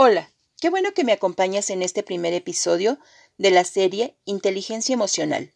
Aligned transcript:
Hola, 0.00 0.30
qué 0.60 0.70
bueno 0.70 0.92
que 0.94 1.02
me 1.02 1.10
acompañas 1.10 1.70
en 1.70 1.82
este 1.82 2.04
primer 2.04 2.32
episodio 2.32 3.00
de 3.36 3.50
la 3.50 3.64
serie 3.64 4.16
Inteligencia 4.26 4.92
Emocional. 4.92 5.54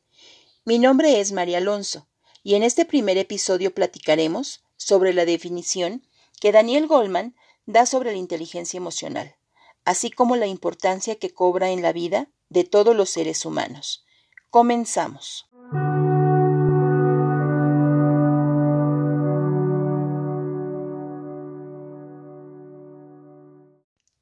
Mi 0.65 0.81
nombre 0.81 1.21
es 1.21 1.31
María 1.31 1.59
Alonso 1.59 2.09
y 2.43 2.57
en 2.57 2.65
este 2.65 2.85
primer 2.85 3.19
episodio 3.19 3.73
platicaremos 3.73 4.65
sobre 4.77 5.13
la 5.13 5.27
definición 5.27 6.05
que 6.41 6.51
Daniel 6.51 6.89
Goldman 6.89 7.37
da 7.67 7.87
sobre 7.87 8.11
la 8.11 8.19
inteligencia 8.19 8.79
emocional, 8.79 9.37
así 9.85 10.11
como 10.11 10.35
la 10.35 10.49
importancia 10.49 11.15
que 11.15 11.33
cobra 11.33 11.71
en 11.71 11.81
la 11.81 11.93
vida 11.93 12.29
de 12.49 12.65
todos 12.65 12.97
los 12.97 13.11
seres 13.11 13.47
humanos. 13.47 14.05
Comenzamos. 14.51 15.47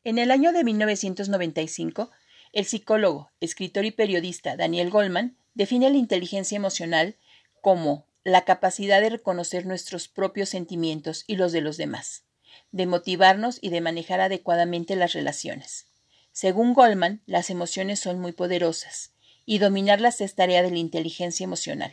En 0.02 0.18
el 0.18 0.30
año 0.30 0.52
de 0.52 0.64
1995, 0.64 2.10
el 2.52 2.64
psicólogo, 2.64 3.30
escritor 3.40 3.84
y 3.84 3.90
periodista 3.90 4.56
Daniel 4.56 4.88
Goldman 4.88 5.36
define 5.52 5.90
la 5.90 5.98
inteligencia 5.98 6.56
emocional 6.56 7.16
como 7.60 8.06
la 8.24 8.46
capacidad 8.46 9.02
de 9.02 9.10
reconocer 9.10 9.66
nuestros 9.66 10.08
propios 10.08 10.48
sentimientos 10.48 11.24
y 11.26 11.36
los 11.36 11.52
de 11.52 11.60
los 11.60 11.76
demás, 11.76 12.24
de 12.72 12.86
motivarnos 12.86 13.58
y 13.60 13.68
de 13.68 13.82
manejar 13.82 14.22
adecuadamente 14.22 14.96
las 14.96 15.12
relaciones. 15.12 15.88
Según 16.32 16.72
Goldman, 16.72 17.22
las 17.26 17.50
emociones 17.50 18.00
son 18.00 18.20
muy 18.20 18.32
poderosas, 18.32 19.12
y 19.44 19.58
dominarlas 19.58 20.22
es 20.22 20.34
tarea 20.34 20.62
de 20.62 20.70
la 20.70 20.78
inteligencia 20.78 21.44
emocional. 21.44 21.92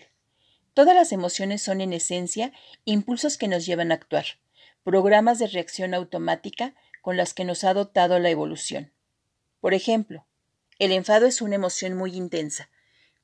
Todas 0.74 0.96
las 0.96 1.12
emociones 1.12 1.62
son 1.62 1.82
en 1.82 1.92
esencia 1.92 2.54
impulsos 2.86 3.38
que 3.38 3.50
nos 3.50 3.66
llevan 3.66 3.92
a 3.92 3.96
actuar, 3.96 4.26
programas 4.84 5.40
de 5.40 5.48
reacción 5.48 5.94
automática 5.94 6.74
con 7.08 7.16
las 7.16 7.34
que 7.34 7.46
nos 7.46 7.64
ha 7.64 7.74
dotado 7.74 8.20
la 8.20 8.30
evolución. 8.30 8.92
Por 9.62 9.74
ejemplo, 9.74 10.28
el 10.78 10.92
enfado 10.92 11.26
es 11.26 11.42
una 11.42 11.56
emoción 11.56 11.94
muy 11.94 12.14
intensa. 12.14 12.70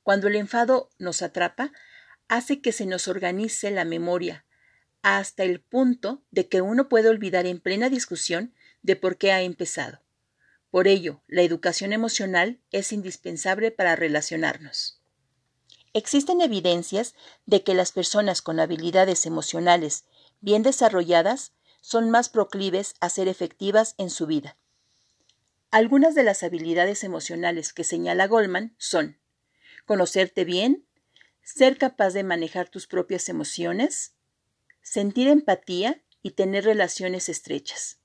Cuando 0.02 0.28
el 0.28 0.36
enfado 0.36 0.88
nos 0.96 1.20
atrapa, 1.20 1.70
hace 2.26 2.62
que 2.62 2.72
se 2.72 2.86
nos 2.86 3.08
organice 3.08 3.70
la 3.70 3.84
memoria, 3.84 4.46
hasta 5.02 5.42
el 5.42 5.60
punto 5.60 6.22
de 6.30 6.48
que 6.48 6.62
uno 6.62 6.88
puede 6.88 7.10
olvidar 7.10 7.44
en 7.44 7.60
plena 7.60 7.90
discusión 7.90 8.54
de 8.80 8.96
por 8.96 9.18
qué 9.18 9.32
ha 9.32 9.42
empezado. 9.42 10.00
Por 10.70 10.88
ello, 10.88 11.20
la 11.26 11.42
educación 11.42 11.92
emocional 11.92 12.60
es 12.72 12.90
indispensable 12.90 13.70
para 13.70 13.96
relacionarnos. 13.96 15.02
Existen 15.92 16.40
evidencias 16.40 17.14
de 17.44 17.62
que 17.62 17.74
las 17.74 17.92
personas 17.92 18.40
con 18.40 18.60
habilidades 18.60 19.26
emocionales 19.26 20.06
bien 20.40 20.62
desarrolladas 20.62 21.52
son 21.84 22.08
más 22.08 22.30
proclives 22.30 22.94
a 23.00 23.10
ser 23.10 23.28
efectivas 23.28 23.94
en 23.98 24.08
su 24.08 24.26
vida. 24.26 24.56
Algunas 25.70 26.14
de 26.14 26.22
las 26.22 26.42
habilidades 26.42 27.04
emocionales 27.04 27.74
que 27.74 27.84
señala 27.84 28.26
Goldman 28.26 28.74
son 28.78 29.18
conocerte 29.84 30.46
bien, 30.46 30.86
ser 31.42 31.76
capaz 31.76 32.14
de 32.14 32.22
manejar 32.22 32.70
tus 32.70 32.86
propias 32.86 33.28
emociones, 33.28 34.14
sentir 34.80 35.28
empatía 35.28 36.02
y 36.22 36.30
tener 36.30 36.64
relaciones 36.64 37.28
estrechas. 37.28 37.98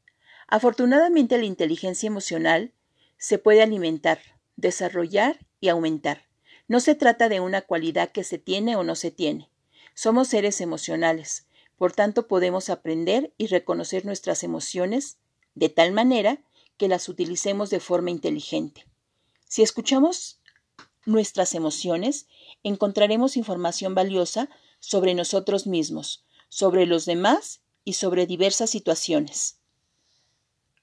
Afortunadamente 0.50 1.38
la 1.38 1.46
inteligencia 1.46 2.08
emocional 2.08 2.74
se 3.18 3.38
puede 3.38 3.62
alimentar, 3.62 4.20
desarrollar 4.58 5.48
y 5.62 5.70
aumentar. 5.70 6.28
No 6.68 6.82
se 6.82 6.96
trata 6.96 7.30
de 7.30 7.40
una 7.40 7.62
cualidad 7.62 8.12
que 8.12 8.26
se 8.26 8.40
tiene 8.40 8.76
o 8.76 8.84
no 8.84 8.96
se 8.96 9.10
tiene. 9.10 9.50
Somos 9.94 10.28
seres 10.28 10.60
emocionales, 10.60 11.48
por 11.80 11.94
tanto, 11.94 12.28
podemos 12.28 12.70
aprender 12.70 13.34
y 13.38 13.48
reconocer 13.48 14.06
nuestras 14.06 14.44
emociones 14.44 15.18
de 15.56 15.70
tal 15.70 15.94
manera 15.94 16.44
que 16.76 16.90
las 16.90 17.08
utilicemos 17.08 17.70
de 17.70 17.80
forma 17.80 18.12
inteligente. 18.12 18.86
Si 19.48 19.62
escuchamos 19.62 20.42
nuestras 21.06 21.56
emociones, 21.56 22.28
encontraremos 22.64 23.38
información 23.38 23.96
valiosa 23.96 24.50
sobre 24.82 25.14
nosotros 25.14 25.68
mismos, 25.68 26.26
sobre 26.50 26.86
los 26.86 27.06
demás 27.06 27.62
y 27.86 27.94
sobre 27.94 28.28
diversas 28.28 28.70
situaciones. 28.70 29.60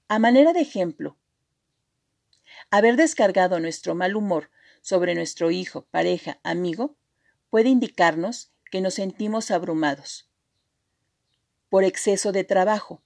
A 0.07 0.17
manera 0.17 0.51
de 0.51 0.61
ejemplo, 0.61 1.15
haber 2.71 2.95
descargado 2.95 3.59
nuestro 3.59 3.93
mal 3.93 4.15
humor 4.15 4.49
sobre 4.81 5.13
nuestro 5.13 5.51
hijo, 5.51 5.85
pareja, 5.91 6.39
amigo, 6.41 6.95
puede 7.51 7.69
indicarnos 7.69 8.49
que 8.71 8.81
nos 8.81 8.95
sentimos 8.95 9.51
abrumados, 9.51 10.26
por 11.69 11.83
exceso 11.83 12.31
de 12.31 12.43
trabajo. 12.43 13.01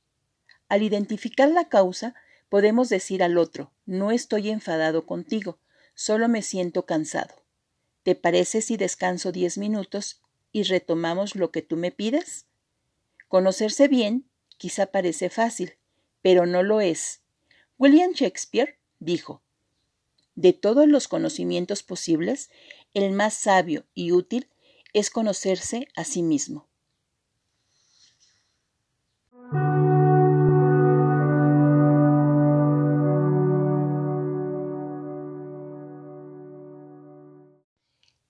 Al 0.69 0.83
identificar 0.83 1.49
la 1.49 1.69
causa, 1.69 2.15
podemos 2.49 2.89
decir 2.89 3.23
al 3.23 3.37
otro, 3.37 3.71
no 3.85 4.11
estoy 4.11 4.49
enfadado 4.49 5.05
contigo, 5.05 5.59
solo 5.93 6.27
me 6.27 6.41
siento 6.41 6.85
cansado. 6.85 7.35
¿Te 8.03 8.15
parece 8.15 8.61
si 8.61 8.77
descanso 8.77 9.31
diez 9.31 9.57
minutos 9.57 10.21
y 10.51 10.63
retomamos 10.63 11.35
lo 11.35 11.51
que 11.51 11.61
tú 11.61 11.77
me 11.77 11.91
pides? 11.91 12.45
Conocerse 13.27 13.87
bien 13.87 14.25
quizá 14.57 14.87
parece 14.87 15.29
fácil, 15.29 15.77
pero 16.21 16.45
no 16.45 16.63
lo 16.63 16.81
es. 16.81 17.21
William 17.77 18.11
Shakespeare 18.11 18.77
dijo, 18.99 19.41
de 20.35 20.53
todos 20.53 20.87
los 20.87 21.07
conocimientos 21.07 21.83
posibles, 21.83 22.49
el 22.93 23.11
más 23.11 23.33
sabio 23.33 23.85
y 23.93 24.11
útil 24.11 24.49
es 24.93 25.09
conocerse 25.09 25.87
a 25.95 26.03
sí 26.03 26.23
mismo. 26.23 26.67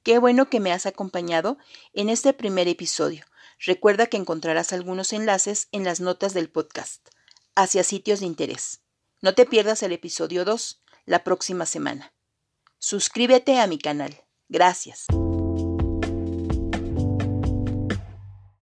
Qué 0.04 0.18
bueno 0.18 0.50
que 0.50 0.60
me 0.60 0.72
has 0.72 0.86
acompañado 0.86 1.58
en 1.94 2.10
este 2.10 2.34
primer 2.34 2.68
episodio. 2.68 3.26
Recuerda 3.60 4.08
que 4.08 4.18
encontrarás 4.18 4.74
algunos 4.74 5.14
enlaces 5.14 5.68
en 5.72 5.84
las 5.84 6.00
notas 6.00 6.34
del 6.34 6.50
podcast 6.50 7.08
hacia 7.56 7.84
sitios 7.84 8.20
de 8.20 8.26
interés. 8.26 8.82
No 9.22 9.36
te 9.36 9.46
pierdas 9.46 9.84
el 9.84 9.92
episodio 9.92 10.44
2 10.46 10.82
la 11.06 11.24
próxima 11.24 11.68
semana. 11.68 12.14
Suscríbete 12.80 13.60
a 13.60 13.68
mi 13.68 13.78
canal. 13.78 14.24
Gracias. 14.50 15.06